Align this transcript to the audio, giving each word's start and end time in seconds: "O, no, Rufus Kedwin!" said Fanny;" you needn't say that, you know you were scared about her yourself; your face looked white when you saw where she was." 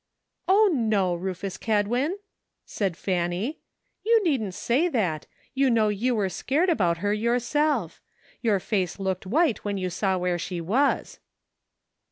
"O, 0.47 0.67
no, 0.73 1.13
Rufus 1.13 1.57
Kedwin!" 1.57 2.15
said 2.65 2.97
Fanny;" 2.97 3.59
you 4.03 4.23
needn't 4.23 4.55
say 4.55 4.87
that, 4.87 5.27
you 5.53 5.69
know 5.69 5.89
you 5.89 6.15
were 6.15 6.27
scared 6.27 6.69
about 6.69 6.97
her 7.05 7.13
yourself; 7.13 8.01
your 8.41 8.59
face 8.59 8.97
looked 8.99 9.27
white 9.27 9.63
when 9.63 9.77
you 9.77 9.91
saw 9.91 10.17
where 10.17 10.39
she 10.39 10.59
was." 10.59 11.19